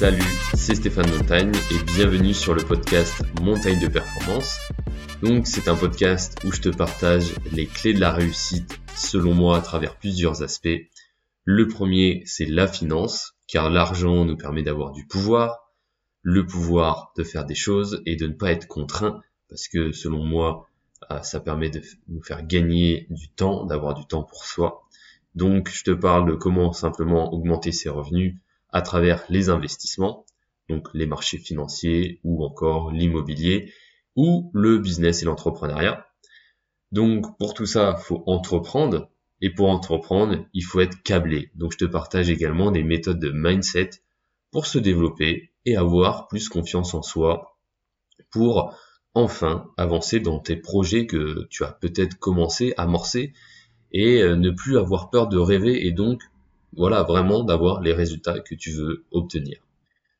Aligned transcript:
Salut, 0.00 0.22
c'est 0.54 0.76
Stéphane 0.76 1.10
Montagne 1.10 1.52
et 1.70 1.84
bienvenue 1.92 2.32
sur 2.32 2.54
le 2.54 2.64
podcast 2.64 3.22
Montagne 3.42 3.78
de 3.78 3.86
Performance. 3.86 4.58
Donc 5.20 5.46
c'est 5.46 5.68
un 5.68 5.76
podcast 5.76 6.38
où 6.42 6.52
je 6.52 6.62
te 6.62 6.70
partage 6.70 7.34
les 7.52 7.66
clés 7.66 7.92
de 7.92 8.00
la 8.00 8.10
réussite 8.10 8.80
selon 8.96 9.34
moi 9.34 9.58
à 9.58 9.60
travers 9.60 9.98
plusieurs 9.98 10.42
aspects. 10.42 10.88
Le 11.44 11.68
premier 11.68 12.22
c'est 12.24 12.46
la 12.46 12.66
finance, 12.66 13.34
car 13.46 13.68
l'argent 13.68 14.24
nous 14.24 14.38
permet 14.38 14.62
d'avoir 14.62 14.92
du 14.92 15.06
pouvoir, 15.06 15.70
le 16.22 16.46
pouvoir 16.46 17.12
de 17.18 17.22
faire 17.22 17.44
des 17.44 17.54
choses 17.54 18.00
et 18.06 18.16
de 18.16 18.26
ne 18.26 18.32
pas 18.32 18.52
être 18.52 18.68
contraint, 18.68 19.20
parce 19.50 19.68
que 19.68 19.92
selon 19.92 20.24
moi 20.24 20.66
euh, 21.10 21.20
ça 21.20 21.40
permet 21.40 21.68
de 21.68 21.82
nous 22.08 22.22
faire 22.22 22.46
gagner 22.46 23.06
du 23.10 23.28
temps, 23.28 23.66
d'avoir 23.66 23.92
du 23.92 24.06
temps 24.06 24.22
pour 24.22 24.46
soi. 24.46 24.80
Donc 25.34 25.68
je 25.68 25.84
te 25.84 25.90
parle 25.90 26.30
de 26.30 26.36
comment 26.36 26.72
simplement 26.72 27.34
augmenter 27.34 27.70
ses 27.70 27.90
revenus 27.90 28.38
à 28.72 28.82
travers 28.82 29.24
les 29.28 29.48
investissements, 29.48 30.26
donc 30.68 30.88
les 30.94 31.06
marchés 31.06 31.38
financiers 31.38 32.20
ou 32.24 32.44
encore 32.44 32.92
l'immobilier 32.92 33.72
ou 34.16 34.50
le 34.54 34.78
business 34.78 35.22
et 35.22 35.24
l'entrepreneuriat. 35.24 36.06
Donc 36.92 37.38
pour 37.38 37.54
tout 37.54 37.66
ça, 37.66 37.96
il 37.98 38.02
faut 38.02 38.22
entreprendre 38.26 39.10
et 39.40 39.50
pour 39.50 39.68
entreprendre, 39.70 40.44
il 40.52 40.62
faut 40.62 40.80
être 40.80 41.02
câblé. 41.02 41.50
Donc 41.54 41.72
je 41.72 41.78
te 41.78 41.84
partage 41.84 42.30
également 42.30 42.70
des 42.70 42.82
méthodes 42.82 43.20
de 43.20 43.30
mindset 43.30 43.90
pour 44.50 44.66
se 44.66 44.78
développer 44.78 45.52
et 45.64 45.76
avoir 45.76 46.28
plus 46.28 46.48
confiance 46.48 46.94
en 46.94 47.02
soi 47.02 47.56
pour 48.30 48.74
enfin 49.14 49.70
avancer 49.76 50.20
dans 50.20 50.38
tes 50.38 50.56
projets 50.56 51.06
que 51.06 51.46
tu 51.50 51.64
as 51.64 51.72
peut-être 51.72 52.18
commencé, 52.18 52.74
amorcé 52.76 53.32
et 53.92 54.22
euh, 54.22 54.36
ne 54.36 54.50
plus 54.50 54.78
avoir 54.78 55.10
peur 55.10 55.28
de 55.28 55.38
rêver 55.38 55.86
et 55.86 55.92
donc 55.92 56.22
voilà, 56.76 57.02
vraiment 57.02 57.42
d'avoir 57.44 57.80
les 57.80 57.92
résultats 57.92 58.40
que 58.40 58.54
tu 58.54 58.70
veux 58.70 59.04
obtenir. 59.10 59.58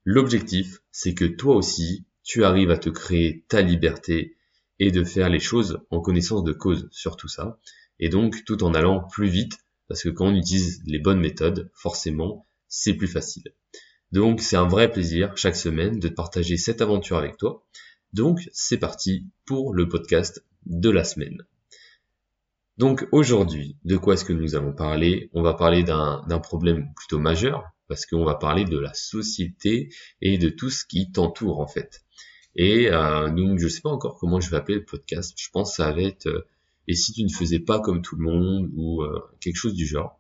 L'objectif, 0.05 0.81
c'est 0.91 1.15
que 1.15 1.25
toi 1.25 1.55
aussi, 1.55 2.05
tu 2.23 2.45
arrives 2.45 2.71
à 2.71 2.79
te 2.79 2.91
créer 2.91 3.45
ta 3.49 3.63
liberté 3.63 4.37
et 4.79 4.91
de 4.91 5.05
faire 5.05 5.29
les 5.29 5.41
choses 5.41 5.81
en 5.91 6.01
connaissance 6.01 6.43
de 6.43 6.53
cause 6.53 6.89
sur 6.91 7.17
tout 7.17 7.29
ça. 7.29 7.59
Et 7.99 8.09
donc, 8.09 8.45
tout 8.45 8.65
en 8.65 8.75
allant 8.75 9.01
plus 9.01 9.29
vite, 9.29 9.59
parce 9.89 10.03
que 10.03 10.09
quand 10.09 10.29
on 10.29 10.35
utilise 10.35 10.83
les 10.87 10.99
bonnes 10.99 11.21
méthodes, 11.21 11.71
forcément, 11.75 12.47
c'est 12.69 12.95
plus 12.95 13.09
facile. 13.09 13.53
Donc, 14.13 14.41
c'est 14.41 14.57
un 14.57 14.67
vrai 14.67 14.91
plaisir 14.91 15.37
chaque 15.37 15.57
semaine 15.57 15.99
de 15.99 16.09
partager 16.09 16.57
cette 16.57 16.81
aventure 16.81 17.19
avec 17.19 17.37
toi. 17.37 17.65
Donc, 18.13 18.49
c'est 18.53 18.79
parti 18.79 19.27
pour 19.45 19.75
le 19.75 19.89
podcast 19.89 20.45
de 20.67 20.91
la 20.91 21.05
semaine. 21.05 21.45
Donc 22.81 23.07
aujourd'hui, 23.13 23.77
de 23.85 23.99
quoi 23.99 24.15
est-ce 24.15 24.25
que 24.25 24.33
nous 24.33 24.57
allons 24.57 24.73
parler? 24.73 25.29
On 25.35 25.43
va 25.43 25.53
parler 25.53 25.83
d'un 25.83 26.39
problème 26.43 26.95
plutôt 26.97 27.19
majeur, 27.19 27.69
parce 27.89 28.07
qu'on 28.07 28.25
va 28.25 28.37
parler 28.37 28.65
de 28.65 28.79
la 28.79 28.95
société 28.95 29.91
et 30.23 30.39
de 30.39 30.49
tout 30.49 30.71
ce 30.71 30.87
qui 30.87 31.13
t'entoure 31.13 31.61
en 31.61 31.67
fait. 31.67 32.01
Et 32.57 32.89
euh, 32.89 33.29
donc 33.29 33.59
je 33.59 33.65
ne 33.65 33.69
sais 33.69 33.83
pas 33.83 33.91
encore 33.91 34.17
comment 34.19 34.41
je 34.41 34.49
vais 34.49 34.57
appeler 34.57 34.79
le 34.79 34.85
podcast, 34.87 35.35
je 35.37 35.51
pense 35.51 35.73
que 35.73 35.77
ça 35.77 35.93
va 35.93 36.01
être 36.01 36.27
euh, 36.27 36.47
et 36.89 36.95
si 36.95 37.13
tu 37.13 37.23
ne 37.23 37.29
faisais 37.29 37.59
pas 37.59 37.81
comme 37.81 38.01
tout 38.01 38.17
le 38.17 38.23
monde 38.23 38.71
ou 38.75 39.03
euh, 39.03 39.29
quelque 39.43 39.57
chose 39.57 39.75
du 39.75 39.85
genre. 39.85 40.19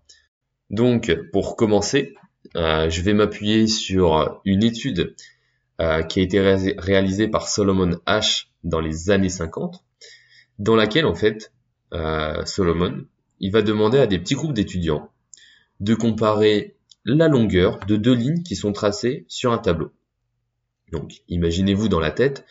Donc 0.68 1.10
pour 1.32 1.56
commencer, 1.56 2.14
je 2.54 3.00
vais 3.00 3.14
m'appuyer 3.14 3.68
sur 3.68 4.42
une 4.44 4.62
étude 4.62 5.16
qui 6.10 6.20
a 6.20 6.22
été 6.22 6.40
réalisée 6.76 7.26
par 7.26 7.48
Solomon 7.48 7.98
H 8.06 8.48
dans 8.64 8.80
les 8.80 9.08
années 9.08 9.30
50, 9.30 9.82
dans 10.58 10.76
laquelle 10.76 11.06
en 11.06 11.14
fait 11.14 11.54
euh, 11.92 12.44
Solomon, 12.44 13.04
il 13.40 13.52
va 13.52 13.62
demander 13.62 13.98
à 13.98 14.06
des 14.06 14.18
petits 14.18 14.34
groupes 14.34 14.54
d'étudiants 14.54 15.10
de 15.80 15.94
comparer 15.94 16.76
la 17.04 17.28
longueur 17.28 17.78
de 17.86 17.96
deux 17.96 18.14
lignes 18.14 18.42
qui 18.42 18.54
sont 18.54 18.72
tracées 18.72 19.24
sur 19.28 19.52
un 19.52 19.58
tableau. 19.58 19.90
Donc, 20.92 21.22
imaginez-vous 21.28 21.88
dans 21.88 22.00
la 22.00 22.10
tête 22.10 22.44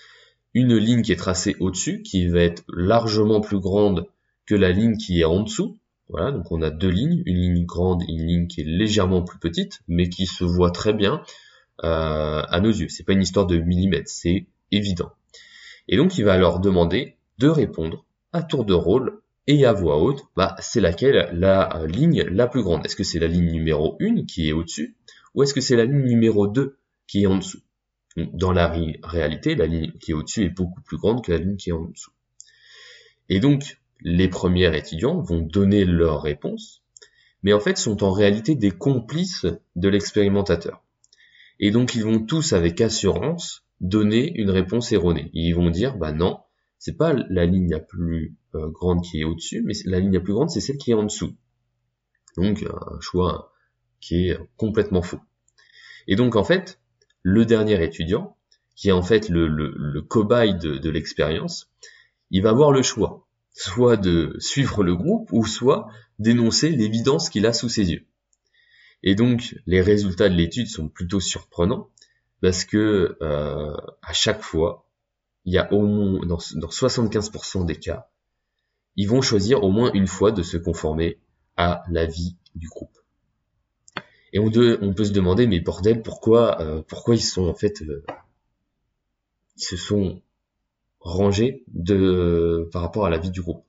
une 0.54 0.76
ligne 0.76 1.04
qui 1.04 1.12
est 1.12 1.18
tracée 1.18 1.56
au-dessus, 1.60 2.02
qui 2.02 2.28
va 2.28 2.42
être 2.42 2.64
largement 2.68 3.40
plus 3.40 3.60
grande 3.60 4.08
que 4.48 4.56
la 4.56 4.72
ligne 4.72 4.98
qui 4.98 5.22
est 5.22 5.26
en 5.26 5.42
dessous. 5.44 5.78
Voilà, 6.10 6.32
donc 6.32 6.52
on 6.52 6.64
a 6.64 6.72
deux 6.72 6.90
lignes, 6.90 7.22
une 7.28 7.38
ligne 7.38 7.66
grande 7.66 8.02
et 8.04 8.12
une 8.12 8.26
ligne 8.26 8.48
qui 8.48 8.62
est 8.62 8.66
légèrement 8.66 9.22
plus 9.22 9.38
petite, 9.38 9.82
mais 9.88 10.10
qui 10.10 10.26
se 10.26 10.44
voit 10.44 10.72
très 10.72 10.94
bien 10.94 11.22
euh, 11.84 12.42
à 12.42 12.60
nos 12.60 12.72
yeux. 12.72 12.90
C'est 12.90 13.04
pas 13.04 13.14
une 13.14 13.22
histoire 13.22 13.46
de 13.46 13.58
millimètres, 13.58 14.10
c'est 14.10 14.48
évident. 14.72 15.12
Et 15.88 15.98
donc 15.98 16.18
il 16.18 16.26
va 16.26 16.38
leur 16.38 16.60
demander 16.60 17.16
de 17.38 17.48
répondre 17.48 18.06
à 18.34 18.42
tour 18.42 18.66
de 18.66 18.74
rôle 18.74 19.22
et 19.50 19.66
à 19.66 19.74
voix 19.74 19.98
haute, 19.98 20.28
bah, 20.36 20.56
c'est 20.60 20.80
laquelle 20.80 21.28
la 21.34 21.76
euh, 21.76 21.88
ligne 21.88 22.22
la 22.22 22.46
plus 22.46 22.62
grande? 22.62 22.86
Est-ce 22.86 22.96
que 22.96 23.04
c'est 23.04 23.18
la 23.18 23.26
ligne 23.26 23.52
numéro 23.52 23.98
1 24.00 24.26
qui 24.26 24.48
est 24.48 24.52
au-dessus 24.52 24.96
ou 25.34 25.42
est-ce 25.42 25.56
que 25.56 25.60
c'est 25.60 25.76
la 25.76 25.86
ligne 25.86 26.04
numéro 26.04 26.48
2 26.48 26.78
qui 27.08 27.24
est 27.24 27.26
en 27.26 27.38
dessous? 27.38 27.62
Dans 28.16 28.52
la 28.52 28.72
réalité, 29.04 29.56
la 29.56 29.66
ligne 29.66 29.92
qui 30.00 30.12
est 30.12 30.14
au-dessus 30.14 30.46
est 30.46 30.50
beaucoup 30.50 30.82
plus 30.82 30.98
grande 30.98 31.24
que 31.24 31.32
la 31.32 31.40
ligne 31.40 31.56
qui 31.56 31.72
est 31.72 31.74
en 31.74 31.86
dessous. 31.86 32.12
Et 33.28 33.40
donc, 33.40 33.80
les 34.02 34.28
premiers 34.28 34.78
étudiants 34.78 35.20
vont 35.20 35.42
donner 35.42 35.84
leur 35.84 36.22
réponse, 36.22 36.84
mais 37.42 37.54
en 37.54 37.60
fait 37.60 37.78
sont 37.78 38.04
en 38.04 38.12
réalité 38.12 38.54
des 38.54 38.72
complices 38.72 39.48
de 39.76 39.90
l'expérimentateur. 39.90 40.84
Et 41.60 41.72
donc 41.72 41.96
ils 41.96 42.04
vont 42.04 42.20
tous 42.20 42.54
avec 42.54 42.82
assurance 42.82 43.64
donner 43.82 44.32
une 44.36 44.52
réponse 44.52 44.92
erronée. 44.92 45.32
Ils 45.34 45.54
vont 45.54 45.72
dire, 45.72 45.98
bah 45.98 46.12
non, 46.12 46.40
c'est 46.80 46.98
pas 46.98 47.14
la 47.14 47.46
ligne 47.46 47.70
la 47.70 47.80
plus 47.80 48.36
euh, 48.56 48.70
grande 48.70 49.04
qui 49.04 49.20
est 49.20 49.26
au-dessus, 49.26 49.62
mais 49.64 49.74
la 49.86 50.00
ligne 50.00 50.14
la 50.14 50.22
plus 50.22 50.34
grande, 50.34 50.50
c'est 50.50 50.62
celle 50.62 50.78
qui 50.78 50.92
est 50.92 50.96
en 50.96 51.04
dessous. 51.04 51.36
Donc 52.38 52.64
un 52.64 53.00
choix 53.02 53.54
qui 54.00 54.30
est 54.30 54.40
complètement 54.56 55.02
faux. 55.02 55.20
Et 56.08 56.16
donc 56.16 56.38
en 56.38 56.44
fait, 56.44 56.80
le 57.22 57.46
dernier 57.46 57.84
étudiant, 57.84 58.38
qui 58.76 58.90
est 58.90 58.94
en 58.94 59.04
fait 59.04 59.28
le, 59.28 59.48
le, 59.48 60.02
cobaye 60.02 60.58
de, 60.58 60.78
de 60.78 60.90
l'expérience, 60.90 61.70
il 62.32 62.42
va 62.42 62.52
avoir 62.52 62.72
le 62.72 62.82
choix, 62.82 63.28
soit 63.52 63.98
de 63.98 64.38
suivre 64.40 64.84
le 64.84 64.96
groupe, 64.96 65.30
ou 65.34 65.46
soit 65.46 65.90
d'énoncer 66.18 66.70
l'évidence 66.70 67.30
qu'il 67.30 67.46
a 67.46 67.52
sous 67.52 67.68
ses 67.68 67.92
yeux. 67.92 68.06
Et 69.04 69.16
donc 69.16 69.56
les 69.66 69.82
résultats 69.82 70.30
de 70.30 70.36
l'étude 70.36 70.68
sont 70.68 70.88
plutôt 70.88 71.20
surprenants, 71.20 71.90
parce 72.42 72.64
que 72.64 73.18
euh, 73.22 73.76
à 74.02 74.14
chaque 74.14 74.42
fois, 74.42 74.89
il 75.50 75.54
y 75.54 75.58
a 75.58 75.74
au 75.74 75.82
moins, 75.82 76.24
dans, 76.28 76.38
75% 76.38 77.66
des 77.66 77.76
cas, 77.76 78.08
ils 78.96 79.10
vont 79.10 79.24
choisir 79.24 79.64
au 79.64 79.72
moins 79.72 79.92
une 79.94 80.06
fois 80.06 80.32
de 80.32 80.44
se 80.44 80.58
conformer 80.58 81.18
à 81.58 81.84
l'avis 81.90 82.36
du 82.54 82.68
groupe. 82.68 82.96
Et 84.32 84.38
on, 84.38 84.46
on, 84.46 84.94
peut 84.94 85.06
se 85.06 85.12
demander, 85.12 85.48
mais 85.48 85.60
bordel, 85.60 86.04
pourquoi, 86.04 86.62
euh, 86.62 86.84
pourquoi 86.88 87.16
ils 87.16 87.24
sont 87.24 87.48
en 87.48 87.56
fait, 87.56 87.82
euh, 87.82 88.06
ils 89.58 89.64
se 89.64 89.76
sont 89.76 90.22
rangés 91.00 91.64
de, 91.74 92.70
par 92.72 92.84
rapport 92.84 93.08
à 93.08 93.10
l'avis 93.10 93.32
du 93.32 93.42
groupe. 93.42 93.66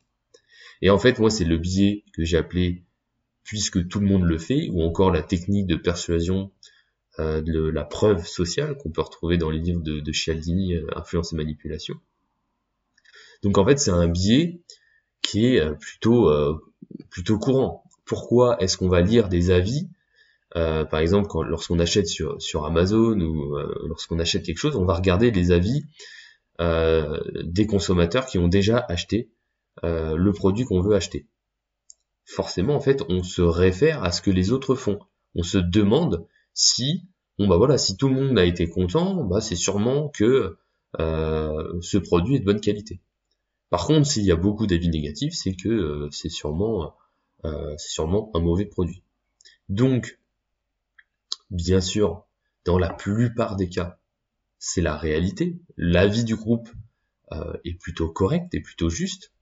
Et 0.82 0.90
en 0.90 0.98
fait, 0.98 1.18
moi, 1.18 1.30
c'est 1.30 1.46
le 1.46 1.56
biais 1.56 2.04
que 2.12 2.24
j'ai 2.24 2.36
appelé, 2.36 2.84
puisque 3.42 3.88
tout 3.88 4.00
le 4.00 4.06
monde 4.06 4.24
le 4.24 4.36
fait, 4.36 4.68
ou 4.68 4.82
encore 4.82 5.10
la 5.10 5.22
technique 5.22 5.66
de 5.66 5.76
persuasion 5.76 6.52
euh, 7.20 7.42
de 7.42 7.68
la 7.68 7.84
preuve 7.84 8.26
sociale 8.26 8.78
qu'on 8.78 8.90
peut 8.90 9.02
retrouver 9.02 9.36
dans 9.36 9.50
les 9.50 9.58
livres 9.58 9.82
de, 9.82 10.00
de 10.00 10.12
Cialdini, 10.12 10.74
euh, 10.74 10.86
Influence 10.96 11.34
et 11.34 11.36
Manipulation. 11.36 11.96
Donc 13.42 13.58
en 13.58 13.66
fait, 13.66 13.78
c'est 13.78 13.90
un 13.90 14.08
biais 14.08 14.62
qui 15.20 15.46
est 15.46 15.60
euh, 15.60 15.74
plutôt 15.74 16.30
plutôt 17.10 17.38
courant. 17.38 17.84
Pourquoi 18.06 18.56
est-ce 18.62 18.78
qu'on 18.78 18.88
va 18.88 19.02
lire 19.02 19.28
des 19.28 19.50
avis 19.50 19.90
Par 20.54 20.96
exemple, 20.96 21.28
lorsqu'on 21.46 21.78
achète 21.78 22.06
sur, 22.06 22.40
sur 22.40 22.64
Amazon 22.64 23.20
ou 23.20 23.56
lorsqu'on 23.86 24.18
achète 24.18 24.44
quelque 24.44 24.58
chose, 24.58 24.74
on 24.74 24.84
va 24.84 24.94
regarder 24.94 25.30
les 25.30 25.52
avis 25.52 25.84
des 26.58 27.66
consommateurs 27.66 28.26
qui 28.26 28.38
ont 28.38 28.48
déjà 28.48 28.84
acheté 28.88 29.30
le 29.84 30.30
produit 30.32 30.64
qu'on 30.64 30.80
veut 30.80 30.96
acheter. 30.96 31.28
Forcément, 32.24 32.74
en 32.74 32.80
fait, 32.80 33.04
on 33.08 33.22
se 33.22 33.42
réfère 33.42 34.02
à 34.02 34.10
ce 34.10 34.22
que 34.22 34.32
les 34.32 34.50
autres 34.50 34.74
font. 34.74 34.98
On 35.36 35.44
se 35.44 35.58
demande 35.58 36.26
si 36.54 37.09
bon 37.40 37.48
bah 37.48 37.56
voilà, 37.56 37.78
si 37.78 37.96
tout 37.96 38.10
le 38.10 38.14
monde 38.14 38.38
a 38.38 38.44
été 38.44 38.68
content, 38.68 39.24
bah 39.24 39.40
c'est 39.40 39.56
sûrement 39.56 40.10
que 40.10 40.58
euh, 41.00 41.80
ce 41.80 41.96
produit 41.96 42.36
est 42.36 42.40
de 42.40 42.44
bonne 42.44 42.60
qualité. 42.60 43.00
Par 43.70 43.86
contre, 43.86 44.06
s'il 44.06 44.24
y 44.24 44.30
a 44.30 44.36
beaucoup 44.36 44.66
d'avis 44.66 44.90
négatifs, 44.90 45.32
c'est 45.32 45.54
que 45.54 45.70
euh, 45.70 46.08
c'est 46.10 46.28
sûrement 46.28 46.94
euh, 47.46 47.74
sûrement 47.78 48.30
un 48.34 48.40
mauvais 48.40 48.66
produit. 48.66 49.02
Donc, 49.70 50.18
bien 51.50 51.80
sûr, 51.80 52.26
dans 52.66 52.76
la 52.76 52.92
plupart 52.92 53.56
des 53.56 53.70
cas, 53.70 53.98
c'est 54.58 54.82
la 54.82 54.98
réalité. 54.98 55.58
L'avis 55.78 56.24
du 56.24 56.36
groupe 56.36 56.68
est 57.64 57.74
plutôt 57.74 58.10
correct 58.10 58.52
et 58.54 58.60
plutôt 58.60 58.90
juste. 58.90 59.32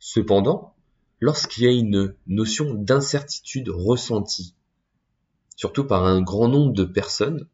Cependant, 0.00 0.74
lorsqu'il 1.20 1.64
y 1.64 1.66
a 1.68 1.70
une 1.70 2.16
notion 2.26 2.74
d'incertitude 2.74 3.68
ressentie 3.68 4.56
surtout 5.62 5.84
par 5.84 6.04
un 6.04 6.20
grand 6.22 6.48
nombre 6.48 6.72
de 6.72 6.82
personnes, 6.82 7.46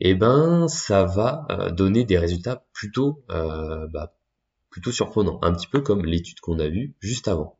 eh 0.00 0.16
ben 0.16 0.66
ça 0.66 1.04
va 1.04 1.46
euh, 1.50 1.70
donner 1.70 2.02
des 2.02 2.18
résultats 2.18 2.66
plutôt 2.72 3.22
euh, 3.30 3.86
bah, 3.92 4.12
plutôt 4.70 4.90
surprenants, 4.90 5.38
un 5.42 5.52
petit 5.52 5.68
peu 5.68 5.80
comme 5.80 6.04
l'étude 6.04 6.40
qu'on 6.40 6.58
a 6.58 6.66
vue 6.66 6.96
juste 6.98 7.28
avant. 7.28 7.56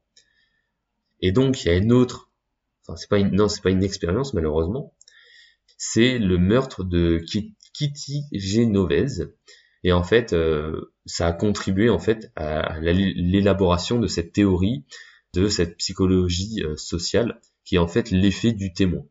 Et 1.21 1.31
donc 1.31 1.63
il 1.63 1.69
y 1.69 1.71
a 1.71 1.77
une 1.77 1.93
autre, 1.93 2.29
enfin 2.83 2.97
c'est 2.97 3.09
pas 3.09 3.21
une, 3.21 3.31
non 3.31 3.49
c'est 3.49 3.63
pas 3.63 3.71
une 3.71 3.85
expérience 3.85 4.35
malheureusement, 4.35 4.95
c'est 5.77 6.19
le 6.19 6.39
meurtre 6.39 6.83
de 6.83 7.25
Kitty 7.73 8.25
Genovese. 8.33 9.33
Et 9.85 9.93
en 9.93 10.03
fait, 10.03 10.33
euh, 10.33 10.93
ça 11.07 11.29
a 11.29 11.33
contribué 11.33 11.89
en 11.89 12.01
fait 12.01 12.33
à 12.35 12.81
l'élaboration 12.81 14.01
de 14.01 14.09
cette 14.09 14.33
théorie 14.33 14.85
de 15.35 15.47
cette 15.47 15.77
psychologie 15.77 16.65
sociale 16.75 17.41
qui 17.65 17.77
est 17.77 17.79
en 17.79 17.87
fait 17.87 18.11
l'effet 18.11 18.51
du 18.51 18.73
témoin. 18.73 19.05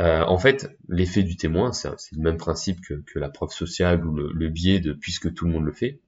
Euh, 0.00 0.22
en 0.22 0.38
fait, 0.38 0.76
l'effet 0.88 1.22
du 1.22 1.36
témoin, 1.36 1.72
c'est 1.72 1.90
le 2.12 2.22
même 2.22 2.36
principe 2.36 2.80
que, 2.80 3.18
la 3.18 3.28
preuve 3.28 3.50
sociale 3.50 4.04
ou 4.04 4.14
le, 4.14 4.48
biais 4.48 4.80
de 4.80 4.92
puisque 4.92 5.32
tout 5.34 5.44
le 5.46 5.52
monde 5.52 5.64
le 5.64 5.72
fait. 5.72 6.00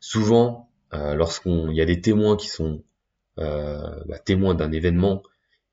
Souvent, 0.00 0.70
euh, 0.94 1.14
lorsqu'on 1.14 1.70
y 1.70 1.80
a 1.80 1.84
des 1.84 2.00
témoins 2.00 2.36
qui 2.36 2.48
sont 2.48 2.82
bah, 3.36 4.18
témoins 4.24 4.54
d'un 4.54 4.72
événement, 4.72 5.22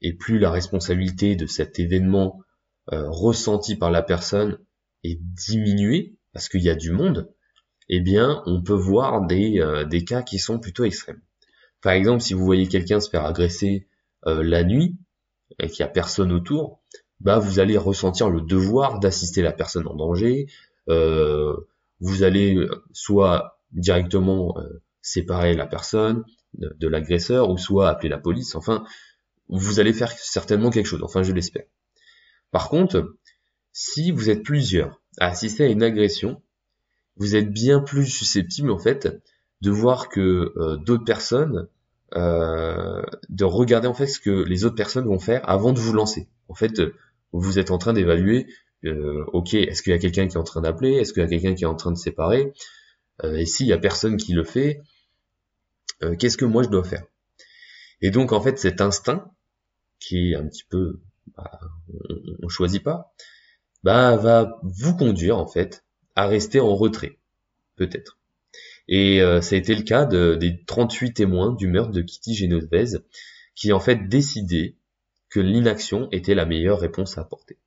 et 0.01 0.11
plus 0.11 0.37
la 0.37 0.51
responsabilité 0.51 1.37
de 1.37 1.45
cet 1.45 1.79
événement 1.79 2.41
ressenti 2.87 3.77
par 3.77 3.89
la 3.89 4.01
personne 4.01 4.59
est 5.05 5.17
diminuée, 5.21 6.17
parce 6.33 6.49
qu'il 6.49 6.61
y 6.61 6.69
a 6.69 6.75
du 6.75 6.91
monde, 6.91 7.31
eh 7.87 8.01
bien, 8.01 8.43
on 8.45 8.61
peut 8.61 8.73
voir 8.73 9.25
des, 9.25 9.63
des 9.89 10.03
cas 10.03 10.23
qui 10.23 10.39
sont 10.39 10.59
plutôt 10.59 10.83
extrêmes. 10.83 11.21
Par 11.83 11.93
exemple, 11.93 12.21
si 12.21 12.33
vous 12.33 12.45
voyez 12.45 12.67
quelqu'un 12.67 12.99
se 12.99 13.09
faire 13.09 13.25
agresser 13.25 13.87
euh, 14.25 14.41
la 14.41 14.63
nuit 14.63 14.95
et 15.59 15.67
qu'il 15.67 15.83
n'y 15.83 15.89
a 15.89 15.93
personne 15.93 16.31
autour, 16.31 16.79
bah 17.19 17.39
vous 17.39 17.59
allez 17.59 17.77
ressentir 17.77 18.29
le 18.29 18.41
devoir 18.41 18.99
d'assister 18.99 19.41
la 19.41 19.51
personne 19.51 19.87
en 19.87 19.95
danger. 19.95 20.47
Euh, 20.89 21.55
vous 21.99 22.23
allez 22.23 22.55
euh, 22.55 22.83
soit 22.91 23.59
directement 23.71 24.55
séparer 25.01 25.55
la 25.55 25.65
personne 25.65 26.23
de, 26.53 26.87
l'agresseur 26.87 27.49
ou 27.49 27.57
soit 27.57 27.89
appeler 27.89 28.09
la 28.09 28.19
police. 28.19 28.55
Enfin, 28.55 28.83
vous 29.49 29.79
allez 29.79 29.93
faire 29.93 30.11
certainement 30.11 30.69
quelque 30.69 30.85
chose. 30.85 31.03
Enfin, 31.03 31.23
je 31.23 31.31
l'espère. 31.31 31.65
Par 32.51 32.69
contre, 32.69 33.15
si 33.71 34.11
vous 34.11 34.29
êtes 34.29 34.43
plusieurs 34.43 35.01
à 35.19 35.27
assister 35.27 35.63
à 35.63 35.67
une 35.67 35.81
agression, 35.81 36.41
vous 37.17 37.35
êtes 37.35 37.51
bien 37.51 37.79
plus 37.79 38.05
susceptible 38.05 38.71
en 38.71 38.79
fait 38.79 39.21
de 39.61 39.71
voir 39.71 40.09
que 40.09 40.53
d'autres 40.83 41.05
personnes 41.05 41.57
euh, 41.57 41.69
de 42.15 43.43
regarder 43.43 43.87
en 43.87 43.93
fait 43.93 44.07
ce 44.07 44.19
que 44.19 44.43
les 44.43 44.65
autres 44.65 44.75
personnes 44.75 45.05
vont 45.05 45.19
faire 45.19 45.47
avant 45.49 45.73
de 45.73 45.79
vous 45.79 45.93
lancer. 45.93 46.27
En 46.47 46.53
fait, 46.53 46.81
vous 47.31 47.59
êtes 47.59 47.71
en 47.71 47.77
train 47.77 47.93
d'évaluer, 47.93 48.47
euh, 48.85 49.25
ok, 49.33 49.55
est-ce 49.55 49.81
qu'il 49.81 49.91
y 49.91 49.95
a 49.95 49.99
quelqu'un 49.99 50.27
qui 50.27 50.35
est 50.35 50.39
en 50.39 50.43
train 50.43 50.61
d'appeler, 50.61 50.93
est-ce 50.93 51.13
qu'il 51.13 51.23
y 51.23 51.25
a 51.25 51.29
quelqu'un 51.29 51.55
qui 51.55 51.63
est 51.63 51.67
en 51.67 51.75
train 51.75 51.91
de 51.91 51.97
séparer, 51.97 52.53
euh, 53.23 53.35
et 53.35 53.45
s'il 53.45 53.67
y 53.67 53.73
a 53.73 53.77
personne 53.77 54.17
qui 54.17 54.33
le 54.33 54.43
fait, 54.43 54.81
qu'est-ce 56.19 56.37
que 56.37 56.45
moi 56.45 56.63
je 56.63 56.69
dois 56.69 56.83
faire? 56.83 57.05
Et 58.01 58.11
donc 58.11 58.33
en 58.33 58.41
fait, 58.41 58.59
cet 58.59 58.81
instinct 58.81 59.31
qui 59.99 60.33
est 60.33 60.35
un 60.35 60.45
petit 60.45 60.65
peu, 60.69 60.99
bah, 61.37 61.59
on, 62.09 62.15
on 62.43 62.49
choisit 62.49 62.83
pas, 62.83 63.13
bah 63.83 64.17
va 64.17 64.59
vous 64.63 64.95
conduire 64.95 65.37
en 65.37 65.47
fait 65.47 65.83
à 66.15 66.27
rester 66.27 66.59
en 66.59 66.75
retrait, 66.75 67.17
peut-être. 67.75 68.19
Et 68.87 69.21
euh, 69.21 69.41
ça 69.41 69.55
a 69.55 69.59
été 69.59 69.75
le 69.75 69.83
cas 69.83 70.05
de, 70.05 70.35
des 70.35 70.63
38 70.65 71.13
témoins 71.13 71.53
du 71.53 71.67
meurtre 71.67 71.91
de 71.91 72.01
Kitty 72.01 72.35
Genovese, 72.35 73.03
qui 73.55 73.71
en 73.71 73.79
fait 73.79 74.07
décidé 74.07 74.77
que 75.29 75.39
l'inaction 75.39 76.09
était 76.11 76.35
la 76.35 76.45
meilleure 76.45 76.79
réponse 76.79 77.17
à 77.17 77.21
apporter. 77.21 77.57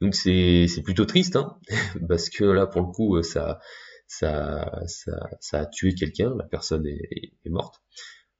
Donc 0.00 0.14
c'est 0.14 0.82
plutôt 0.82 1.04
triste, 1.04 1.36
hein, 1.36 1.58
parce 2.08 2.30
que 2.30 2.44
là 2.44 2.66
pour 2.66 2.80
le 2.80 2.88
coup 2.88 3.16
euh, 3.16 3.22
ça 3.22 3.60
ça 4.06 4.82
ça, 4.86 5.12
ça 5.40 5.60
a 5.60 5.66
tué 5.66 5.94
quelqu'un, 5.94 6.34
la 6.36 6.44
personne 6.44 6.86
est, 6.86 7.32
morte. 7.46 7.82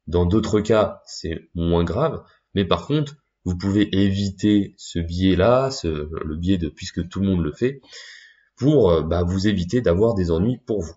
Dans 0.06 0.24
d'autres 0.24 0.60
cas 0.60 1.02
c'est 1.06 1.50
moins 1.54 1.84
grave, 1.84 2.24
mais 2.54 2.64
par 2.64 2.86
contre 2.86 3.16
vous 3.44 3.56
pouvez 3.56 3.88
éviter 3.94 4.74
ce 4.76 4.98
biais-là, 4.98 5.70
le 5.84 6.36
biais 6.36 6.58
de 6.58 6.68
puisque 6.68 7.06
tout 7.08 7.20
le 7.20 7.26
monde 7.26 7.44
le 7.44 7.52
fait, 7.52 7.80
pour 8.56 8.90
euh, 8.90 9.02
bah, 9.02 9.22
vous 9.22 9.48
éviter 9.48 9.80
d'avoir 9.80 10.14
des 10.14 10.30
ennuis 10.30 10.58
pour 10.58 10.82
vous. 10.82 10.94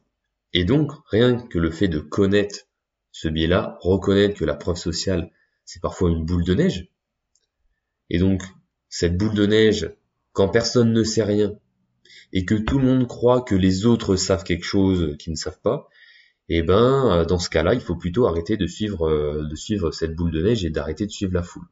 Et 0.53 0.65
donc, 0.65 0.91
rien 1.07 1.37
que 1.37 1.59
le 1.59 1.71
fait 1.71 1.87
de 1.87 1.99
connaître 1.99 2.67
ce 3.11 3.27
biais-là, 3.27 3.77
reconnaître 3.81 4.35
que 4.37 4.45
la 4.45 4.55
preuve 4.55 4.77
sociale, 4.77 5.31
c'est 5.65 5.81
parfois 5.81 6.09
une 6.09 6.25
boule 6.25 6.43
de 6.43 6.53
neige, 6.53 6.89
et 8.09 8.19
donc, 8.19 8.43
cette 8.89 9.17
boule 9.17 9.33
de 9.33 9.45
neige, 9.45 9.91
quand 10.33 10.49
personne 10.49 10.93
ne 10.93 11.03
sait 11.03 11.23
rien, 11.23 11.53
et 12.31 12.45
que 12.45 12.55
tout 12.55 12.79
le 12.79 12.85
monde 12.85 13.07
croit 13.07 13.41
que 13.41 13.55
les 13.55 13.85
autres 13.85 14.15
savent 14.15 14.43
quelque 14.43 14.65
chose 14.65 15.15
qu'ils 15.17 15.33
ne 15.33 15.37
savent 15.37 15.61
pas, 15.61 15.89
eh 16.49 16.61
ben, 16.61 17.25
dans 17.27 17.39
ce 17.39 17.49
cas-là, 17.49 17.73
il 17.73 17.81
faut 17.81 17.95
plutôt 17.95 18.27
arrêter 18.27 18.57
de 18.57 18.67
suivre, 18.67 19.07
euh, 19.07 19.47
de 19.47 19.55
suivre 19.55 19.91
cette 19.91 20.15
boule 20.15 20.31
de 20.31 20.43
neige 20.43 20.65
et 20.65 20.69
d'arrêter 20.69 21.05
de 21.05 21.11
suivre 21.11 21.33
la 21.33 21.43
foule. 21.43 21.65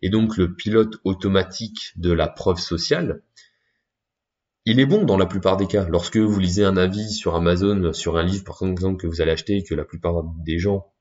Et 0.00 0.10
donc, 0.10 0.36
le 0.36 0.54
pilote 0.54 0.96
automatique 1.04 1.92
de 1.96 2.12
la 2.12 2.28
preuve 2.28 2.58
sociale, 2.58 3.22
il 4.68 4.80
est 4.80 4.86
bon 4.86 5.04
dans 5.04 5.16
la 5.16 5.24
plupart 5.24 5.56
des 5.56 5.66
cas. 5.66 5.88
Lorsque 5.88 6.18
vous 6.18 6.38
lisez 6.38 6.62
un 6.62 6.76
avis 6.76 7.10
sur 7.10 7.34
Amazon, 7.34 7.94
sur 7.94 8.18
un 8.18 8.22
livre 8.22 8.44
par 8.44 8.58
exemple 8.62 9.00
que 9.00 9.06
vous 9.06 9.22
allez 9.22 9.32
acheter 9.32 9.56
et 9.56 9.64
que 9.64 9.74
la 9.74 9.86
plupart 9.86 10.22
des 10.44 10.58
gens 10.58 10.92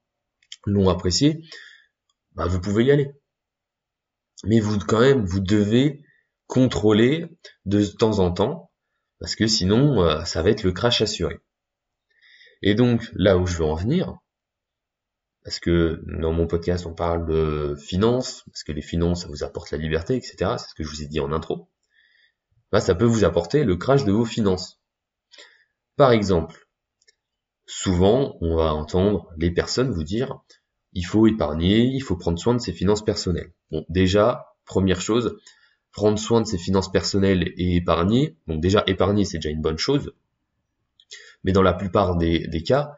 l'ont 0.65 0.87
apprécié, 0.87 1.41
bah, 2.33 2.47
vous 2.47 2.61
pouvez 2.61 2.85
y 2.85 2.91
aller. 2.91 3.11
Mais 4.45 4.61
vous 4.61 4.79
quand 4.79 5.01
même, 5.01 5.25
vous 5.25 5.41
devez 5.41 6.01
contrôler 6.47 7.25
de 7.65 7.83
temps 7.83 8.19
en 8.19 8.31
temps, 8.31 8.71
parce 9.19 9.35
que 9.35 9.47
sinon, 9.47 10.01
euh, 10.01 10.23
ça 10.23 10.41
va 10.43 10.49
être 10.49 10.63
le 10.63 10.71
crash 10.71 11.01
assuré. 11.01 11.39
Et 12.61 12.73
donc, 12.73 13.09
là 13.15 13.37
où 13.37 13.45
je 13.45 13.57
veux 13.57 13.65
en 13.65 13.75
venir, 13.75 14.17
parce 15.43 15.59
que 15.59 16.01
dans 16.05 16.31
mon 16.31 16.47
podcast, 16.47 16.85
on 16.85 16.93
parle 16.93 17.27
de 17.27 17.75
finances, 17.75 18.43
parce 18.45 18.63
que 18.63 18.71
les 18.71 18.81
finances, 18.81 19.23
ça 19.23 19.27
vous 19.27 19.43
apporte 19.43 19.71
la 19.71 19.77
liberté, 19.77 20.15
etc. 20.15 20.55
C'est 20.57 20.69
ce 20.69 20.73
que 20.73 20.83
je 20.83 20.89
vous 20.89 21.03
ai 21.03 21.07
dit 21.07 21.19
en 21.19 21.33
intro 21.33 21.69
bah, 22.71 22.79
ça 22.79 22.95
peut 22.95 23.05
vous 23.05 23.23
apporter 23.23 23.63
le 23.63 23.75
crash 23.75 24.05
de 24.05 24.11
vos 24.11 24.25
finances. 24.25 24.79
Par 25.95 26.11
exemple, 26.11 26.67
souvent, 27.65 28.37
on 28.41 28.55
va 28.55 28.73
entendre 28.73 29.31
les 29.37 29.51
personnes 29.51 29.91
vous 29.91 30.03
dire 30.03 30.39
il 30.93 31.05
faut 31.05 31.27
épargner, 31.27 31.81
il 31.81 32.01
faut 32.01 32.15
prendre 32.15 32.39
soin 32.39 32.55
de 32.55 32.59
ses 32.59 32.73
finances 32.73 33.03
personnelles. 33.03 33.53
Bon, 33.71 33.85
déjà, 33.89 34.55
première 34.65 35.01
chose, 35.01 35.37
prendre 35.91 36.17
soin 36.17 36.41
de 36.41 36.47
ses 36.47 36.57
finances 36.57 36.91
personnelles 36.91 37.53
et 37.57 37.75
épargner. 37.75 38.37
Donc 38.47 38.61
déjà, 38.61 38.83
épargner, 38.87 39.25
c'est 39.25 39.37
déjà 39.37 39.49
une 39.49 39.61
bonne 39.61 39.77
chose. 39.77 40.13
Mais 41.43 41.51
dans 41.51 41.61
la 41.61 41.73
plupart 41.73 42.17
des, 42.17 42.47
des 42.47 42.63
cas, 42.63 42.97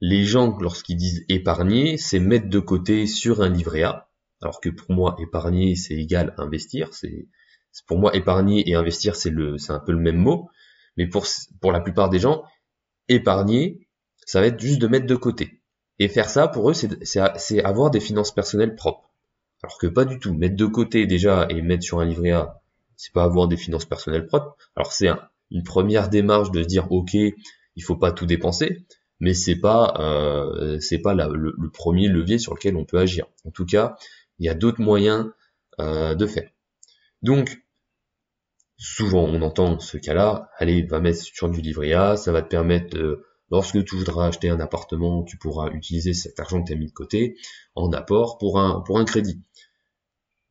les 0.00 0.24
gens, 0.24 0.56
lorsqu'ils 0.58 0.96
disent 0.96 1.24
épargner, 1.28 1.96
c'est 1.96 2.20
mettre 2.20 2.48
de 2.48 2.60
côté 2.60 3.06
sur 3.06 3.42
un 3.42 3.48
livret 3.48 3.82
A. 3.82 4.08
Alors 4.40 4.60
que 4.60 4.68
pour 4.68 4.92
moi, 4.92 5.16
épargner, 5.18 5.74
c'est 5.74 5.94
égal 5.94 6.34
à 6.38 6.42
investir. 6.42 6.94
C'est 6.94 7.26
pour 7.86 7.98
moi, 7.98 8.14
épargner 8.16 8.68
et 8.68 8.74
investir, 8.74 9.16
c'est 9.16 9.30
le, 9.30 9.56
un 9.68 9.78
peu 9.78 9.92
le 9.92 9.98
même 9.98 10.16
mot. 10.16 10.48
Mais 10.96 11.06
pour, 11.06 11.24
la 11.72 11.80
plupart 11.80 12.08
des 12.08 12.18
gens, 12.18 12.44
épargner, 13.08 13.88
ça 14.26 14.40
va 14.40 14.46
être 14.46 14.60
juste 14.60 14.80
de 14.80 14.88
mettre 14.88 15.06
de 15.06 15.14
côté. 15.14 15.62
Et 15.98 16.08
faire 16.08 16.28
ça, 16.28 16.48
pour 16.48 16.70
eux, 16.70 16.74
c'est 16.74 17.64
avoir 17.64 17.90
des 17.90 18.00
finances 18.00 18.34
personnelles 18.34 18.74
propres. 18.74 19.10
Alors 19.62 19.78
que 19.78 19.86
pas 19.86 20.04
du 20.04 20.18
tout. 20.18 20.34
Mettre 20.34 20.56
de 20.56 20.66
côté 20.66 21.06
déjà 21.06 21.46
et 21.50 21.62
mettre 21.62 21.82
sur 21.82 22.00
un 22.00 22.04
livret 22.04 22.30
A, 22.30 22.60
c'est 22.96 23.12
pas 23.12 23.24
avoir 23.24 23.48
des 23.48 23.56
finances 23.56 23.86
personnelles 23.86 24.26
propres. 24.26 24.56
Alors 24.76 24.92
c'est 24.92 25.08
une 25.50 25.62
première 25.62 26.08
démarche 26.08 26.50
de 26.50 26.62
dire 26.62 26.90
ok, 26.92 27.14
il 27.14 27.82
faut 27.82 27.96
pas 27.96 28.12
tout 28.12 28.26
dépenser, 28.26 28.84
mais 29.20 29.34
c'est 29.34 29.56
pas 29.56 29.94
euh, 29.98 30.78
pas 31.02 31.14
le, 31.14 31.70
premier 31.70 32.08
levier 32.08 32.38
sur 32.38 32.54
lequel 32.54 32.76
on 32.76 32.84
peut 32.84 32.98
agir. 32.98 33.26
En 33.44 33.50
tout 33.50 33.66
cas, 33.66 33.96
il 34.38 34.46
y 34.46 34.48
a 34.48 34.54
d'autres 34.54 34.80
moyens 34.80 35.26
euh, 35.80 36.14
de 36.14 36.26
faire. 36.26 36.48
Donc, 37.22 37.62
souvent 38.76 39.24
on 39.24 39.42
entend 39.42 39.78
ce 39.80 39.96
cas-là, 39.98 40.50
allez, 40.58 40.82
va 40.82 41.00
mettre 41.00 41.20
sur 41.20 41.48
du 41.48 41.60
livret 41.60 41.92
A, 41.92 42.16
ça 42.16 42.32
va 42.32 42.42
te 42.42 42.48
permettre, 42.48 42.96
lorsque 43.50 43.84
tu 43.84 43.96
voudras 43.96 44.28
acheter 44.28 44.48
un 44.50 44.60
appartement, 44.60 45.24
tu 45.24 45.36
pourras 45.36 45.70
utiliser 45.70 46.14
cet 46.14 46.38
argent 46.40 46.62
que 46.62 46.68
tu 46.68 46.72
as 46.72 46.76
mis 46.76 46.86
de 46.86 46.92
côté 46.92 47.36
en 47.74 47.92
apport 47.92 48.38
pour 48.38 48.60
un, 48.60 48.80
pour 48.80 48.98
un 48.98 49.04
crédit. 49.04 49.42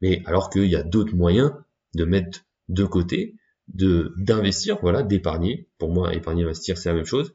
Mais 0.01 0.21
alors 0.25 0.49
qu'il 0.49 0.65
y 0.65 0.75
a 0.75 0.83
d'autres 0.83 1.15
moyens 1.15 1.51
de 1.95 2.05
mettre 2.05 2.45
de 2.69 2.85
côté, 2.85 3.35
de 3.67 4.13
d'investir, 4.17 4.77
voilà, 4.81 5.03
d'épargner. 5.03 5.69
Pour 5.77 5.91
moi, 5.91 6.13
épargner, 6.13 6.43
investir, 6.43 6.77
c'est 6.77 6.89
la 6.89 6.95
même 6.95 7.05
chose. 7.05 7.33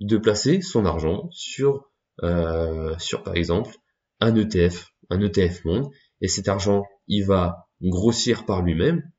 De 0.00 0.18
placer 0.18 0.60
son 0.60 0.84
argent 0.84 1.28
sur, 1.30 1.90
euh, 2.22 2.96
sur 2.98 3.22
par 3.22 3.34
exemple, 3.34 3.76
un 4.20 4.34
ETF, 4.34 4.92
un 5.10 5.20
ETF 5.20 5.64
monde, 5.64 5.90
et 6.20 6.28
cet 6.28 6.48
argent, 6.48 6.84
il 7.06 7.24
va 7.24 7.65
grossir 7.82 8.44
par 8.46 8.62
lui-même, 8.62 9.10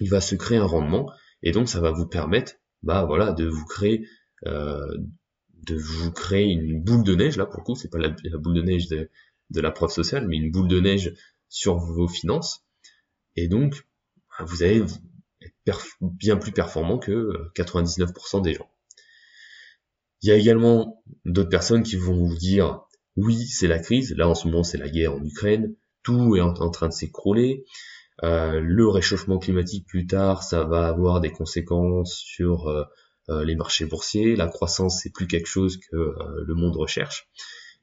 il 0.00 0.10
va 0.10 0.20
se 0.20 0.34
créer 0.34 0.58
un 0.58 0.66
rendement 0.66 1.10
et 1.42 1.52
donc 1.52 1.68
ça 1.68 1.80
va 1.80 1.90
vous 1.90 2.06
permettre 2.06 2.54
bah 2.82 3.04
voilà 3.04 3.32
de 3.32 3.46
vous 3.46 3.64
créer 3.64 4.06
euh, 4.46 4.96
de 5.66 5.76
vous 5.76 6.12
créer 6.12 6.44
une 6.44 6.82
boule 6.82 7.02
de 7.02 7.14
neige 7.14 7.36
là 7.36 7.46
pour 7.46 7.60
le 7.60 7.64
coup 7.64 7.74
c'est 7.74 7.90
pas 7.90 7.98
la, 7.98 8.10
boule 8.38 8.54
de 8.54 8.62
neige 8.62 8.88
de, 8.88 9.10
la 9.54 9.70
preuve 9.70 9.90
sociale 9.90 10.26
mais 10.28 10.36
une 10.36 10.50
boule 10.50 10.68
de 10.68 10.80
neige 10.80 11.14
sur 11.48 11.76
vos 11.76 12.08
finances. 12.08 12.64
Et 13.36 13.48
donc 13.48 13.86
bah, 14.38 14.44
vous 14.44 14.62
allez 14.62 14.78
être 14.78 15.86
bien 16.00 16.36
plus 16.36 16.52
performant 16.52 16.98
que 16.98 17.50
99% 17.54 18.38
euh, 18.38 18.40
des 18.40 18.54
gens. 18.54 18.70
Il 20.22 20.28
y 20.28 20.32
a 20.32 20.36
également 20.36 21.02
d'autres 21.24 21.48
personnes 21.48 21.82
qui 21.82 21.96
vont 21.96 22.16
vous 22.26 22.36
dire 22.36 22.82
oui 23.16 23.46
c'est 23.46 23.68
la 23.68 23.78
crise. 23.78 24.14
Là 24.16 24.28
en 24.28 24.34
ce 24.34 24.46
moment 24.46 24.62
c'est 24.62 24.78
la 24.78 24.88
guerre 24.88 25.14
en 25.14 25.24
Ukraine 25.24 25.74
tout 26.08 26.36
est 26.36 26.40
en, 26.40 26.70
train 26.70 26.88
de 26.88 26.92
s'écrouler. 26.92 27.64
le 28.22 28.88
réchauffement 28.88 29.38
climatique 29.38 29.86
plus 29.86 30.06
tard, 30.06 30.42
ça 30.42 30.64
va 30.64 30.88
avoir 30.88 31.20
des 31.20 31.30
conséquences 31.30 32.14
sur 32.14 32.72
les 33.28 33.54
marchés 33.54 33.84
boursiers. 33.84 34.34
La 34.34 34.46
croissance, 34.46 35.00
c'est 35.02 35.12
plus 35.12 35.26
quelque 35.26 35.46
chose 35.46 35.76
que 35.76 36.14
le 36.46 36.54
monde 36.54 36.76
recherche. 36.76 37.28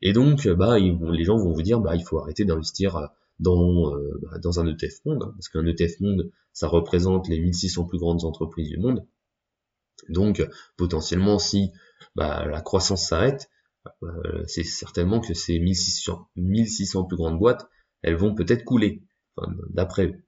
Et 0.02 0.12
donc, 0.12 0.48
bah, 0.48 0.80
les 0.80 1.24
gens 1.24 1.38
vont 1.38 1.54
vous 1.54 1.62
dire, 1.62 1.80
bah, 1.80 1.96
il 1.96 2.04
faut 2.04 2.18
arrêter 2.18 2.46
d'investir 2.46 3.10
dans, 3.40 3.92
bah, 4.24 4.40
dans 4.42 4.60
un 4.60 4.66
ETF 4.66 5.06
monde, 5.06 5.24
hein, 5.24 5.34
parce 5.36 5.50
qu'un 5.50 5.66
ETF 5.68 6.00
monde, 6.00 6.32
ça 6.52 6.68
représente 6.68 7.28
les 7.28 7.40
1600 7.40 7.86
plus 7.86 8.00
grandes 8.00 8.26
entreprises 8.26 8.70
du 8.70 8.78
monde. 8.78 9.06
Donc, 10.10 10.44
potentiellement, 10.78 11.38
si 11.38 11.72
bah, 12.16 12.46
la 12.48 12.62
croissance 12.62 13.08
s'arrête, 13.08 13.50
euh, 14.04 14.44
c'est 14.48 14.64
certainement 14.64 15.20
que 15.20 15.34
ces 15.34 15.60
1600, 15.60 16.30
1600 16.36 17.06
plus 17.06 17.18
grandes 17.18 17.40
boîtes, 17.40 17.68
elles 18.02 18.16
vont 18.16 18.36
peut-être 18.36 18.64
couler, 18.64 19.04
d'après 19.70 20.08
eux. 20.08 20.26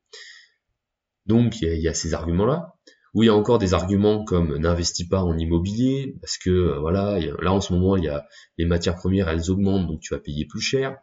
Donc 1.25 1.61
il 1.61 1.79
y, 1.79 1.87
a, 1.87 1.93
ces 1.93 2.13
arguments-là. 2.13 2.73
Ou 3.13 3.23
il 3.23 3.27
y 3.27 3.29
a 3.29 3.35
encore 3.35 3.57
des 3.57 3.73
arguments 3.73 4.23
comme 4.23 4.57
n'investis 4.57 5.07
pas 5.07 5.23
en 5.23 5.37
immobilier, 5.37 6.15
parce 6.21 6.37
que 6.37 6.49
euh, 6.49 6.79
voilà, 6.79 7.19
là 7.19 7.51
en 7.51 7.61
ce 7.61 7.73
moment 7.73 7.97
il 7.97 8.03
y 8.03 8.09
a 8.09 8.27
les 8.57 8.65
matières 8.65 8.95
premières, 8.95 9.27
elles 9.27 9.49
augmentent, 9.49 9.87
donc 9.87 10.01
tu 10.01 10.13
vas 10.13 10.19
payer 10.19 10.45
plus 10.45 10.61
cher. 10.61 10.97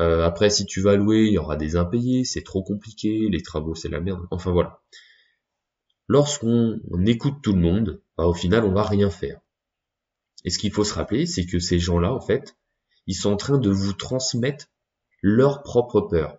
Euh, 0.00 0.24
après, 0.24 0.50
si 0.50 0.66
tu 0.66 0.80
vas 0.80 0.94
louer, 0.94 1.24
il 1.26 1.32
y 1.32 1.38
aura 1.38 1.56
des 1.56 1.76
impayés, 1.76 2.24
c'est 2.24 2.44
trop 2.44 2.62
compliqué, 2.62 3.28
les 3.28 3.42
travaux 3.42 3.74
c'est 3.74 3.88
la 3.88 4.00
merde. 4.00 4.26
Enfin 4.30 4.52
voilà. 4.52 4.80
Lorsqu'on 6.06 6.80
écoute 7.06 7.42
tout 7.42 7.52
le 7.52 7.60
monde, 7.60 8.00
bah, 8.16 8.26
au 8.26 8.34
final 8.34 8.64
on 8.64 8.72
va 8.72 8.82
rien 8.84 9.10
faire. 9.10 9.40
Et 10.44 10.50
ce 10.50 10.58
qu'il 10.58 10.72
faut 10.72 10.84
se 10.84 10.94
rappeler, 10.94 11.26
c'est 11.26 11.44
que 11.44 11.58
ces 11.58 11.78
gens-là, 11.78 12.12
en 12.12 12.20
fait, 12.20 12.56
ils 13.06 13.14
sont 13.14 13.32
en 13.32 13.36
train 13.36 13.58
de 13.58 13.70
vous 13.70 13.92
transmettre 13.92 14.66
leur 15.22 15.62
propre 15.62 16.02
peur. 16.02 16.38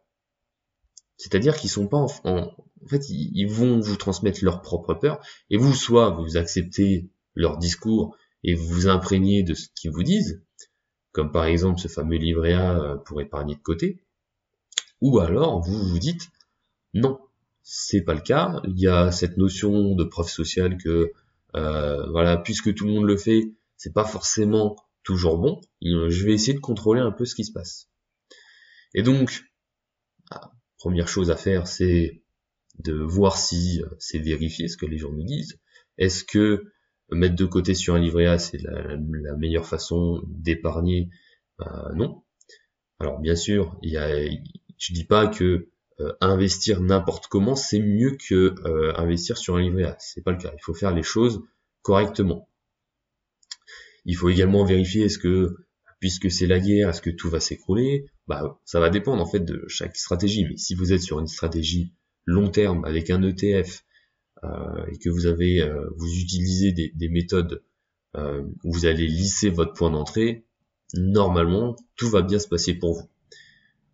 C'est-à-dire 1.18 1.58
qu'ils 1.58 1.70
sont 1.70 1.88
pas 1.88 1.98
en, 1.98 2.08
en, 2.24 2.56
fait, 2.88 3.10
ils 3.10 3.48
vont 3.48 3.80
vous 3.80 3.98
transmettre 3.98 4.44
leur 4.44 4.62
propre 4.62 4.94
peur, 4.94 5.20
et 5.50 5.58
vous, 5.58 5.74
soit 5.74 6.12
vous 6.12 6.38
acceptez 6.38 7.10
leur 7.36 7.58
discours 7.58 8.16
et 8.44 8.56
vous 8.56 8.68
vous 8.68 8.88
imprégnez 8.88 9.44
de 9.44 9.54
ce 9.54 9.68
qu'ils 9.76 9.92
vous 9.92 10.04
disent, 10.04 10.42
comme 11.12 11.32
par 11.32 11.46
exemple 11.46 11.80
ce 11.80 11.88
fameux 11.88 12.18
livret 12.18 12.54
A 12.54 12.80
euh, 12.80 12.96
pour 12.98 13.22
épargner 13.22 13.56
de 13.56 13.62
côté, 13.62 14.02
ou 15.02 15.20
alors 15.20 15.62
vous 15.62 15.78
vous 15.78 16.00
dites 16.00 16.30
non, 16.94 17.20
c'est 17.64 18.02
pas 18.02 18.14
le 18.14 18.22
cas. 18.22 18.62
Il 18.66 18.80
y 18.80 18.88
a 18.88 19.12
cette 19.12 19.38
notion 19.38 19.96
de 19.96 20.04
preuve 20.04 20.30
sociale 20.30 20.78
que 20.78 21.12
euh, 21.56 22.10
voilà, 22.12 22.38
puisque 22.38 22.74
tout 22.74 22.86
le 22.86 22.94
monde 22.94 23.06
le 23.06 23.18
fait, 23.18 23.54
c'est 23.78 23.94
pas 23.94 24.06
forcément 24.06 24.76
toujours 25.04 25.38
bon. 25.38 25.62
Je 25.82 26.26
vais 26.26 26.34
essayer 26.34 26.54
de 26.54 26.60
contrôler 26.60 27.02
un 27.02 27.12
peu 27.12 27.26
ce 27.26 27.36
qui 27.36 27.46
se 27.46 27.52
passe. 27.52 27.90
Et 28.94 29.04
donc, 29.04 29.44
première 30.78 31.08
chose 31.08 31.32
à 31.32 31.36
faire, 31.36 31.68
c'est 31.68 32.24
de 32.80 32.94
voir 32.94 33.38
si 33.38 33.84
c'est 34.00 34.20
vérifié 34.20 34.68
ce 34.68 34.78
que 34.78 34.86
les 34.86 34.98
gens 34.98 35.12
nous 35.12 35.24
disent. 35.24 35.60
Est-ce 35.98 36.24
que 36.24 36.72
mettre 37.12 37.36
de 37.36 37.46
côté 37.46 37.76
sur 37.76 37.96
un 37.96 38.00
livret 38.00 38.26
A, 38.26 38.40
c'est 38.40 38.62
la, 38.62 38.98
meilleure 39.38 39.66
façon 39.66 40.22
d'épargner? 40.28 41.10
Euh, 41.62 41.94
Non. 41.94 42.24
Alors 43.00 43.20
bien 43.20 43.36
sûr, 43.36 43.78
il 43.82 43.92
y 43.92 43.98
a, 43.98 44.30
je 44.78 44.94
dis 44.94 45.06
pas 45.06 45.28
que 45.28 45.70
euh, 46.00 46.14
investir 46.22 46.82
n'importe 46.82 47.28
comment, 47.28 47.56
c'est 47.56 47.80
mieux 47.80 48.18
que 48.28 48.56
euh, 48.66 48.94
investir 48.98 49.38
sur 49.38 49.56
un 49.58 49.62
livret 49.62 49.84
A. 49.84 49.98
C'est 50.00 50.22
pas 50.22 50.32
le 50.32 50.38
cas. 50.38 50.52
Il 50.54 50.62
faut 50.62 50.74
faire 50.74 50.94
les 50.94 51.04
choses 51.04 51.42
correctement. 51.82 52.50
Il 54.06 54.16
faut 54.16 54.30
également 54.30 54.64
vérifier 54.64 55.06
est-ce 55.06 55.20
que, 55.20 55.56
puisque 56.00 56.32
c'est 56.32 56.48
la 56.48 56.60
guerre, 56.60 56.90
est-ce 56.90 57.02
que 57.02 57.10
tout 57.10 57.30
va 57.30 57.40
s'écrouler? 57.40 58.06
Bah, 58.28 58.60
ça 58.66 58.80
va 58.80 58.90
dépendre 58.90 59.22
en 59.22 59.26
fait 59.26 59.42
de 59.42 59.64
chaque 59.68 59.98
stratégie. 59.98 60.46
Mais 60.46 60.58
si 60.58 60.76
vous 60.76 60.94
êtes 60.94 61.02
sur 61.02 61.20
une 61.20 61.28
stratégie 61.28 61.94
long 62.26 62.50
terme 62.50 62.86
avec 62.86 63.10
un 63.10 63.22
ETF 63.22 63.84
euh, 64.44 64.86
et 64.92 64.98
que 64.98 65.10
vous 65.10 65.26
avez, 65.26 65.62
euh, 65.62 65.90
vous 65.98 66.08
utilisez 66.08 66.72
des, 66.72 67.10
méthodes 67.10 67.64
euh, 68.16 68.44
où 68.64 68.72
vous 68.72 68.86
allez 68.86 69.08
lisser 69.08 69.50
votre 69.50 69.74
point 69.74 69.92
d'entrée, 69.92 70.46
normalement 70.94 71.76
tout 71.96 72.10
va 72.10 72.22
bien 72.22 72.40
se 72.40 72.48
passer 72.48 72.74
pour 72.74 72.94
vous. 72.94 73.10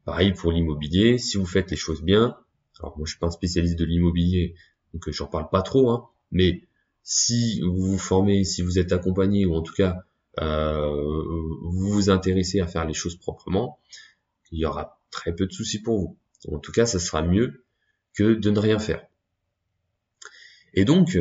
Pareil 0.06 0.34
pour 0.34 0.52
l'immobilier, 0.52 1.18
si 1.18 1.38
vous 1.38 1.48
faites 1.48 1.72
les 1.72 1.78
choses 1.78 2.04
bien. 2.04 2.38
Alors 2.80 2.98
moi 2.98 3.06
je 3.06 3.12
suis 3.12 3.20
pas 3.20 3.28
un 3.28 3.32
spécialiste 3.32 3.80
de 3.80 3.86
l'immobilier, 3.86 4.54
donc 4.94 5.10
j'en 5.10 5.28
parle 5.28 5.50
pas 5.50 5.62
trop, 5.62 5.90
hein, 5.90 6.08
mais 6.32 6.62
si 7.02 7.62
vous 7.62 7.92
vous 7.92 7.98
formez, 7.98 8.44
si 8.44 8.62
vous 8.62 8.78
êtes 8.78 8.92
accompagné, 8.92 9.46
ou 9.46 9.56
en 9.56 9.62
tout 9.62 9.74
cas 9.74 9.96
euh, 9.96 10.02
vous 10.38 11.90
vous 11.90 12.10
intéressez 12.10 12.60
à 12.60 12.68
faire 12.68 12.86
les 12.86 12.94
choses 12.94 13.16
proprement, 13.16 13.80
il 14.52 14.60
y 14.60 14.66
aura 14.66 15.00
très 15.12 15.34
peu 15.36 15.46
de 15.46 15.52
soucis 15.52 15.82
pour 15.82 16.00
vous. 16.00 16.18
En 16.52 16.60
tout 16.60 16.72
cas, 16.72 16.86
ça 16.86 17.00
sera 17.00 17.22
mieux 17.22 17.64
que 18.14 18.34
de 18.34 18.50
ne 18.50 18.60
rien 18.60 18.80
faire. 18.80 19.06
Et 20.74 20.86
donc, 20.86 21.18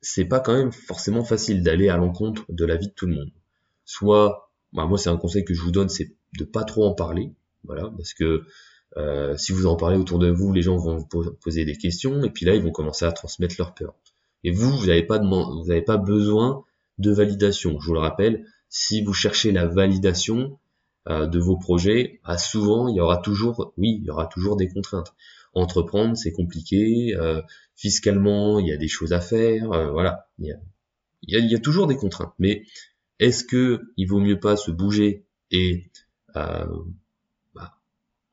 c'est 0.00 0.24
pas 0.24 0.40
quand 0.40 0.54
même 0.54 0.72
forcément 0.72 1.24
facile 1.24 1.62
d'aller 1.62 1.88
à 1.88 1.96
l'encontre 1.96 2.44
de 2.48 2.64
la 2.64 2.76
vie 2.76 2.88
de 2.88 2.92
tout 2.92 3.06
le 3.06 3.14
monde. 3.14 3.30
Soit, 3.84 4.50
bah, 4.72 4.86
moi 4.86 4.98
c'est 4.98 5.10
un 5.10 5.16
conseil 5.16 5.44
que 5.44 5.54
je 5.54 5.60
vous 5.60 5.70
donne, 5.70 5.88
c'est 5.88 6.14
de 6.38 6.44
pas 6.44 6.64
trop 6.64 6.86
en 6.86 6.94
parler, 6.94 7.32
voilà, 7.64 7.90
parce 7.96 8.14
que 8.14 8.44
euh, 8.96 9.36
si 9.36 9.52
vous 9.52 9.66
en 9.66 9.76
parlez 9.76 9.96
autour 9.96 10.18
de 10.18 10.30
vous, 10.30 10.52
les 10.52 10.62
gens 10.62 10.76
vont 10.76 10.96
vous 10.96 11.32
poser 11.32 11.64
des 11.64 11.76
questions, 11.76 12.22
et 12.24 12.30
puis 12.30 12.46
là 12.46 12.54
ils 12.54 12.62
vont 12.62 12.72
commencer 12.72 13.04
à 13.04 13.12
transmettre 13.12 13.56
leur 13.58 13.74
peur. 13.74 13.94
Et 14.42 14.50
vous, 14.50 14.70
vous 14.70 14.86
n'avez 14.86 15.02
pas 15.02 15.96
besoin 15.98 16.64
de 17.00 17.10
validation. 17.10 17.78
Je 17.80 17.86
vous 17.86 17.94
le 17.94 18.00
rappelle, 18.00 18.44
si 18.68 19.02
vous 19.02 19.12
cherchez 19.12 19.52
la 19.52 19.66
validation 19.66 20.58
euh, 21.08 21.26
de 21.26 21.38
vos 21.38 21.56
projets, 21.56 22.20
bah, 22.24 22.38
souvent 22.38 22.88
il 22.88 22.96
y 22.96 23.00
aura 23.00 23.18
toujours, 23.18 23.72
oui, 23.76 23.98
il 24.00 24.04
y 24.04 24.10
aura 24.10 24.26
toujours 24.26 24.56
des 24.56 24.68
contraintes. 24.68 25.14
Entreprendre, 25.54 26.16
c'est 26.16 26.32
compliqué. 26.32 27.14
Euh, 27.16 27.42
fiscalement, 27.74 28.58
il 28.58 28.68
y 28.68 28.72
a 28.72 28.76
des 28.76 28.88
choses 28.88 29.12
à 29.12 29.20
faire. 29.20 29.72
Euh, 29.72 29.90
voilà, 29.90 30.28
il 30.38 30.46
y, 30.46 30.52
a, 30.52 31.38
il, 31.38 31.50
y 31.50 31.54
a, 31.54 31.58
toujours 31.58 31.86
des 31.86 31.96
contraintes. 31.96 32.34
Mais 32.38 32.64
est-ce 33.18 33.44
que 33.44 33.80
il 33.96 34.06
vaut 34.06 34.20
mieux 34.20 34.38
pas 34.38 34.56
se 34.56 34.70
bouger 34.70 35.26
et 35.50 35.90
bah, 36.34 36.68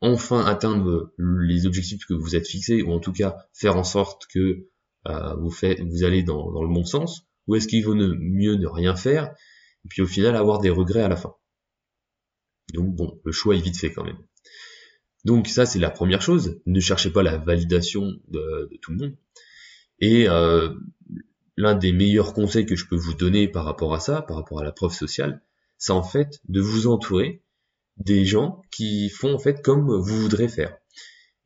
enfin 0.02 0.46
atteindre 0.46 1.12
les 1.18 1.66
objectifs 1.66 2.06
que 2.06 2.14
vous 2.14 2.36
êtes 2.36 2.48
fixés, 2.48 2.84
ou 2.84 2.92
en 2.92 3.00
tout 3.00 3.14
cas 3.14 3.38
faire 3.54 3.76
en 3.76 3.84
sorte 3.84 4.28
que 4.28 4.68
euh, 5.08 5.34
vous, 5.36 5.50
faites, 5.50 5.80
vous 5.82 6.04
allez 6.04 6.24
dans, 6.24 6.62
le 6.62 6.68
bon 6.68 6.84
sens, 6.84 7.28
ou 7.48 7.56
est-ce 7.56 7.68
qu'il 7.68 7.84
vaut 7.84 7.96
mieux 7.96 8.56
ne 8.56 8.68
rien 8.68 8.96
faire, 8.96 9.34
et 9.86 9.88
puis 9.90 10.02
au 10.02 10.08
final 10.08 10.36
avoir 10.36 10.60
des 10.60 10.70
regrets 10.70 11.04
à 11.04 11.08
la 11.08 11.16
fin 11.16 11.34
Donc 12.74 12.96
bon, 12.96 13.20
le 13.24 13.32
choix 13.32 13.56
est 13.56 13.62
vite 13.62 13.78
fait 13.78 13.92
quand 13.92 14.04
même. 14.04 14.20
Donc 15.26 15.48
ça 15.48 15.66
c'est 15.66 15.80
la 15.80 15.90
première 15.90 16.22
chose, 16.22 16.62
ne 16.66 16.80
cherchez 16.80 17.12
pas 17.12 17.24
la 17.24 17.38
validation 17.38 18.14
de, 18.28 18.70
tout 18.82 18.92
le 18.92 18.98
monde. 18.98 19.18
Et 20.00 20.28
euh, 20.30 20.74
l'un 21.56 21.76
des 21.76 21.92
meilleurs 21.92 22.34
conseils 22.34 22.66
que 22.66 22.76
je 22.76 22.86
peux 22.88 22.96
vous 22.96 23.14
donner 23.14 23.48
par 23.48 23.66
rapport 23.66 23.94
à 23.94 24.00
ça, 24.00 24.22
par 24.22 24.38
rapport 24.38 24.60
à 24.60 24.64
la 24.64 24.72
preuve 24.72 24.94
sociale, 24.94 25.42
c'est 25.78 25.92
en 25.92 26.04
fait 26.04 26.40
de 26.48 26.62
vous 26.62 26.88
entourer 26.88 27.44
des 27.98 28.26
gens 28.26 28.62
qui 28.72 29.10
font 29.10 29.34
en 29.34 29.40
fait 29.40 29.64
comme 29.64 29.90
vous 29.90 30.22
voudrez 30.22 30.48
faire. 30.48 30.78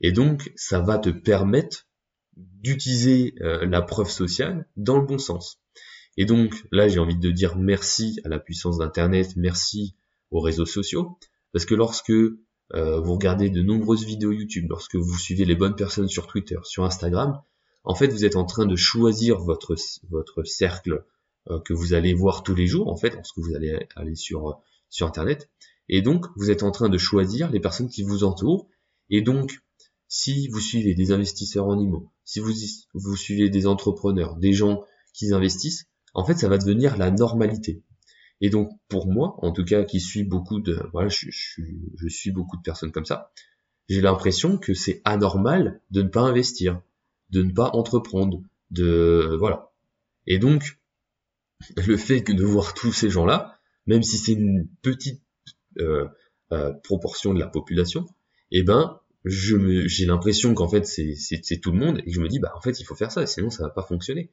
Et 0.01 0.11
donc 0.11 0.51
ça 0.55 0.79
va 0.79 0.97
te 0.97 1.09
permettre 1.09 1.87
d'utiliser 2.35 3.35
euh, 3.41 3.65
la 3.65 3.81
preuve 3.81 4.09
sociale 4.09 4.67
dans 4.75 4.97
le 4.97 5.05
bon 5.05 5.17
sens. 5.17 5.60
Et 6.17 6.25
donc 6.25 6.65
là, 6.71 6.87
j'ai 6.87 6.99
envie 6.99 7.15
de 7.15 7.31
dire 7.31 7.57
merci 7.57 8.19
à 8.25 8.29
la 8.29 8.39
puissance 8.39 8.77
d'Internet, 8.77 9.33
merci 9.35 9.95
aux 10.29 10.39
réseaux 10.39 10.65
sociaux, 10.65 11.17
parce 11.53 11.65
que 11.65 11.75
lorsque 11.75 12.11
euh, 12.11 12.99
vous 12.99 13.13
regardez 13.13 13.49
de 13.49 13.61
nombreuses 13.61 14.05
vidéos 14.05 14.31
YouTube, 14.31 14.67
lorsque 14.69 14.95
vous 14.95 15.17
suivez 15.17 15.45
les 15.45 15.55
bonnes 15.55 15.75
personnes 15.75 16.07
sur 16.07 16.27
Twitter, 16.27 16.57
sur 16.63 16.83
Instagram, 16.83 17.41
en 17.83 17.95
fait, 17.95 18.07
vous 18.07 18.25
êtes 18.25 18.35
en 18.35 18.45
train 18.45 18.65
de 18.65 18.75
choisir 18.75 19.39
votre 19.39 19.75
votre 20.09 20.43
cercle 20.43 21.03
euh, 21.49 21.59
que 21.59 21.73
vous 21.73 21.93
allez 21.93 22.13
voir 22.13 22.43
tous 22.43 22.55
les 22.55 22.67
jours, 22.67 22.89
en 22.89 22.97
fait, 22.97 23.15
lorsque 23.15 23.39
vous 23.39 23.55
allez 23.55 23.87
aller 23.95 24.15
sur 24.15 24.61
sur 24.89 25.07
Internet, 25.07 25.49
et 25.89 26.01
donc 26.01 26.25
vous 26.35 26.51
êtes 26.51 26.63
en 26.63 26.71
train 26.71 26.89
de 26.89 26.97
choisir 26.97 27.49
les 27.51 27.59
personnes 27.59 27.89
qui 27.89 28.03
vous 28.03 28.23
entourent, 28.23 28.67
et 29.09 29.21
donc 29.21 29.61
si 30.07 30.49
vous 30.49 30.59
suivez 30.59 30.93
des 30.93 31.13
investisseurs 31.13 31.67
en 31.67 31.79
IMO, 31.79 32.11
si 32.25 32.41
vous, 32.41 32.51
vous 32.93 33.15
suivez 33.15 33.49
des 33.49 33.65
entrepreneurs, 33.65 34.35
des 34.35 34.51
gens 34.51 34.83
qui 35.13 35.33
investissent, 35.33 35.87
en 36.13 36.25
fait, 36.25 36.35
ça 36.35 36.49
va 36.49 36.57
devenir 36.57 36.97
la 36.97 37.11
normalité. 37.11 37.83
Et 38.41 38.49
donc, 38.49 38.71
pour 38.87 39.07
moi, 39.07 39.35
en 39.39 39.51
tout 39.51 39.63
cas, 39.63 39.83
qui 39.83 39.99
suis 39.99 40.23
beaucoup 40.23 40.59
de, 40.59 40.81
voilà, 40.93 41.09
je, 41.09 41.27
je 41.29 42.07
suis 42.07 42.31
beaucoup 42.31 42.57
de 42.57 42.61
personnes 42.63 42.91
comme 42.91 43.05
ça, 43.05 43.31
j'ai 43.87 44.01
l'impression 44.01 44.57
que 44.57 44.73
c'est 44.73 45.01
anormal 45.03 45.81
de 45.91 46.01
ne 46.01 46.07
pas 46.07 46.21
investir, 46.21 46.81
de 47.29 47.43
ne 47.43 47.51
pas 47.51 47.69
entreprendre, 47.73 48.41
de, 48.71 49.35
voilà. 49.37 49.71
Et 50.27 50.39
donc, 50.39 50.79
le 51.75 51.97
fait 51.97 52.23
que 52.23 52.33
de 52.33 52.43
voir 52.43 52.73
tous 52.73 52.91
ces 52.91 53.09
gens-là, 53.09 53.59
même 53.85 54.03
si 54.03 54.17
c'est 54.17 54.33
une 54.33 54.67
petite 54.81 55.21
euh, 55.79 56.07
euh, 56.51 56.73
proportion 56.83 57.33
de 57.33 57.39
la 57.39 57.47
population, 57.47 58.05
eh 58.51 58.63
ben, 58.63 58.99
j'ai 59.25 60.05
l'impression 60.05 60.53
qu'en 60.53 60.67
fait 60.67 60.85
c'est, 60.85 61.59
tout 61.61 61.71
le 61.71 61.77
monde 61.77 62.01
et 62.05 62.11
je 62.11 62.19
me 62.19 62.27
dis 62.27 62.39
bah 62.39 62.51
en 62.55 62.61
fait 62.61 62.79
il 62.79 62.83
faut 62.83 62.95
faire 62.95 63.11
ça 63.11 63.25
sinon 63.27 63.49
ça 63.49 63.63
va 63.63 63.69
pas 63.69 63.83
fonctionner. 63.83 64.31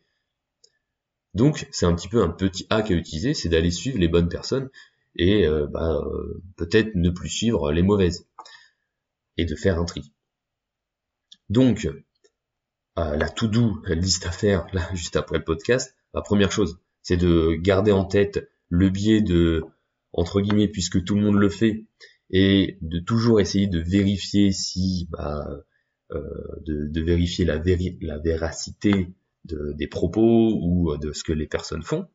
Donc 1.34 1.68
c'est 1.70 1.86
un 1.86 1.94
petit 1.94 2.08
peu 2.08 2.22
un 2.22 2.30
petit 2.30 2.66
hack 2.70 2.90
à 2.90 2.94
utiliser, 2.94 3.34
c'est 3.34 3.48
d'aller 3.48 3.70
suivre 3.70 3.98
les 3.98 4.08
bonnes 4.08 4.28
personnes 4.28 4.70
et 5.16 5.46
euh, 5.46 5.66
bah, 5.66 6.00
euh, 6.04 6.42
peut-être 6.56 6.94
ne 6.94 7.10
plus 7.10 7.28
suivre 7.28 7.72
les 7.72 7.82
mauvaises 7.82 8.26
et 9.36 9.44
de 9.44 9.54
faire 9.54 9.78
un 9.78 9.84
tri. 9.84 10.12
Donc, 11.48 11.86
euh, 11.86 13.16
la 13.16 13.28
to-do, 13.28 13.80
la 13.84 13.94
liste 13.94 14.26
à 14.26 14.32
faire, 14.32 14.66
là, 14.72 14.88
juste 14.94 15.16
après 15.16 15.38
le 15.38 15.44
podcast, 15.44 15.94
la 16.14 16.20
première 16.20 16.52
chose, 16.52 16.78
c'est 17.02 17.16
de 17.16 17.54
garder 17.54 17.92
en 17.92 18.04
tête 18.04 18.50
le 18.68 18.90
biais 18.90 19.22
de, 19.22 19.64
entre 20.12 20.40
guillemets, 20.40 20.68
puisque 20.68 21.02
tout 21.04 21.14
le 21.14 21.22
monde 21.22 21.36
le 21.36 21.48
fait, 21.48 21.84
et 22.30 22.76
de 22.82 22.98
toujours 22.98 23.40
essayer 23.40 23.66
de 23.66 23.78
vérifier 23.78 24.52
si, 24.52 25.08
bah, 25.10 25.46
euh, 26.10 26.20
de, 26.66 27.00
vérifier 27.00 27.44
la, 27.44 27.62
la 28.00 28.18
véracité 28.18 29.08
des 29.44 29.86
propos 29.86 30.58
ou 30.62 30.96
de 30.96 31.12
ce 31.12 31.24
que 31.24 31.32
les 31.32 31.46
personnes 31.46 31.82
font, 31.82 32.06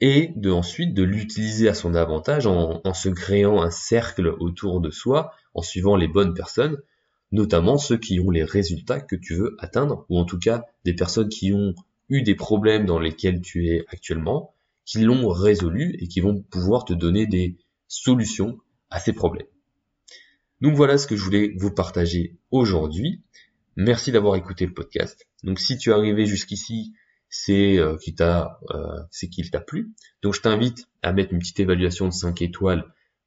et 0.00 0.32
de 0.36 0.50
ensuite 0.50 0.94
de 0.94 1.02
l'utiliser 1.02 1.68
à 1.68 1.74
son 1.74 1.94
avantage 1.94 2.46
en, 2.46 2.80
en, 2.84 2.94
se 2.94 3.08
créant 3.10 3.62
un 3.62 3.70
cercle 3.70 4.28
autour 4.40 4.80
de 4.80 4.90
soi, 4.90 5.32
en 5.54 5.62
suivant 5.62 5.96
les 5.96 6.08
bonnes 6.08 6.34
personnes, 6.34 6.78
notamment 7.32 7.78
ceux 7.78 7.98
qui 7.98 8.18
ont 8.20 8.30
les 8.30 8.44
résultats 8.44 9.00
que 9.00 9.16
tu 9.16 9.34
veux 9.34 9.56
atteindre, 9.58 10.06
ou 10.08 10.18
en 10.18 10.24
tout 10.24 10.38
cas 10.38 10.64
des 10.84 10.94
personnes 10.94 11.28
qui 11.28 11.52
ont 11.52 11.74
eu 12.08 12.22
des 12.22 12.34
problèmes 12.34 12.86
dans 12.86 12.98
lesquels 12.98 13.40
tu 13.40 13.68
es 13.68 13.84
actuellement, 13.88 14.54
qui 14.84 15.00
l'ont 15.00 15.28
résolu 15.28 15.96
et 16.00 16.08
qui 16.08 16.20
vont 16.20 16.42
pouvoir 16.42 16.84
te 16.84 16.92
donner 16.92 17.26
des 17.26 17.56
solutions 17.86 18.58
à 18.90 18.98
ces 18.98 19.12
problèmes. 19.12 19.46
Donc 20.60 20.74
voilà 20.74 20.98
ce 20.98 21.06
que 21.06 21.16
je 21.16 21.22
voulais 21.22 21.54
vous 21.56 21.70
partager 21.70 22.36
aujourd'hui. 22.50 23.22
Merci 23.82 24.12
d'avoir 24.12 24.36
écouté 24.36 24.66
le 24.66 24.74
podcast. 24.74 25.26
Donc 25.42 25.58
si 25.58 25.78
tu 25.78 25.88
es 25.88 25.92
arrivé 25.94 26.26
jusqu'ici, 26.26 26.92
c'est 27.30 27.78
euh, 27.78 27.96
qu'il 27.96 28.14
t'a 28.14 28.60
euh, 28.74 29.00
c'est 29.10 29.30
plu. 29.66 29.94
Donc 30.20 30.34
je 30.34 30.42
t'invite 30.42 30.86
à 31.00 31.14
mettre 31.14 31.32
une 31.32 31.38
petite 31.38 31.60
évaluation 31.60 32.06
de 32.06 32.12
5 32.12 32.42
étoiles, 32.42 32.84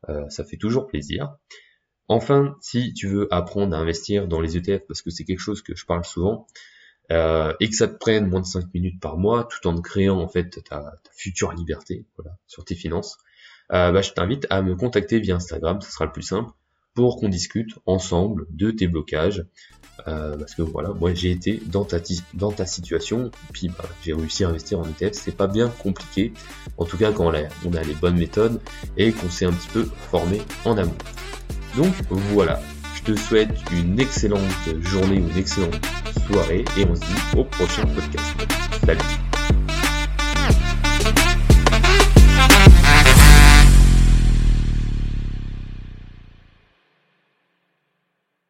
euh, 0.09 0.29
ça 0.29 0.43
fait 0.43 0.57
toujours 0.57 0.85
plaisir. 0.85 1.35
Enfin, 2.07 2.55
si 2.61 2.93
tu 2.93 3.07
veux 3.07 3.33
apprendre 3.33 3.75
à 3.75 3.79
investir 3.79 4.27
dans 4.27 4.41
les 4.41 4.55
ETF, 4.55 4.85
parce 4.87 5.01
que 5.01 5.09
c'est 5.09 5.23
quelque 5.23 5.39
chose 5.39 5.63
que 5.63 5.73
je 5.75 5.87
parle 5.87 6.05
souvent, 6.05 6.45
euh, 7.11 7.51
et 7.59 7.67
que 7.67 7.75
ça 7.75 7.87
te 7.87 7.97
prenne 7.97 8.27
moins 8.27 8.41
de 8.41 8.45
5 8.45 8.71
minutes 8.75 9.01
par 9.01 9.17
mois, 9.17 9.45
tout 9.45 9.67
en 9.67 9.81
créant 9.81 10.19
en 10.19 10.27
fait 10.27 10.63
ta, 10.65 10.93
future 11.13 11.51
liberté 11.53 12.05
voilà, 12.15 12.37
sur 12.45 12.63
tes 12.63 12.75
finances, 12.75 13.17
bah, 13.71 14.03
je 14.03 14.11
t'invite 14.11 14.45
à 14.51 14.61
me 14.61 14.75
contacter 14.75 15.19
via 15.19 15.35
Instagram, 15.35 15.81
ce 15.81 15.91
sera 15.91 16.05
le 16.05 16.11
plus 16.11 16.21
simple, 16.21 16.51
pour 16.93 17.19
qu'on 17.19 17.29
discute 17.29 17.75
ensemble 17.85 18.45
de 18.49 18.71
tes 18.71 18.87
blocages. 18.87 19.45
Euh, 20.07 20.35
parce 20.35 20.55
que 20.55 20.63
voilà, 20.63 20.89
moi 20.89 21.13
j'ai 21.13 21.29
été 21.29 21.61
dans 21.67 21.85
ta, 21.85 21.97
dans 22.33 22.51
ta 22.51 22.65
situation, 22.65 23.29
puis 23.51 23.69
bah, 23.69 23.85
j'ai 24.01 24.13
réussi 24.13 24.43
à 24.43 24.49
investir 24.49 24.79
en 24.79 24.85
ETF, 24.85 25.13
c'est 25.13 25.37
pas 25.37 25.47
bien 25.47 25.69
compliqué, 25.69 26.33
en 26.79 26.85
tout 26.85 26.97
cas 26.97 27.11
quand 27.11 27.25
on 27.25 27.73
a, 27.73 27.83
les 27.83 27.93
bonnes 27.93 28.17
méthodes 28.17 28.59
et 28.97 29.11
qu'on 29.11 29.29
s'est 29.29 29.45
un 29.45 29.53
petit 29.53 29.69
peu 29.69 29.83
formé 30.11 30.41
en 30.65 30.77
amont. 30.77 30.95
Donc 31.77 31.93
voilà, 32.09 32.59
je 32.95 33.13
te 33.13 33.15
souhaite 33.15 33.53
une 33.71 33.99
excellente 33.99 34.41
journée 34.81 35.21
ou 35.21 35.29
une 35.29 35.37
excellente 35.37 35.79
soirée 36.27 36.65
et 36.75 36.85
on 36.85 36.95
se 36.95 37.01
dit 37.01 37.37
au 37.37 37.43
prochain 37.43 37.85
podcast. 37.85 38.25
Salut 38.85 39.22